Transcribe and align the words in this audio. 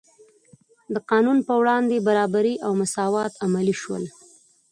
د 0.93 0.95
قانون 1.09 1.37
په 1.47 1.53
وړاندې 1.61 2.05
برابري 2.07 2.55
او 2.65 2.71
مساوات 2.81 3.31
عملي 3.45 3.75
شول. 3.81 4.03